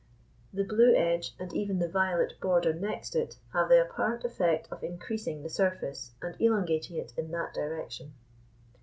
The 0.51 0.63
blue 0.63 0.95
edge 0.95 1.35
and 1.37 1.53
even 1.53 1.77
the 1.77 1.87
violet 1.87 2.33
border 2.41 2.73
next 2.73 3.15
it 3.15 3.37
have 3.53 3.69
the 3.69 3.79
apparent 3.83 4.23
effect 4.25 4.67
of 4.71 4.83
increasing 4.83 5.43
the 5.43 5.47
surface, 5.49 6.15
and 6.23 6.35
elongating 6.41 6.97
it 6.97 7.13
in 7.17 7.29
that 7.29 7.53
direction. 7.53 8.15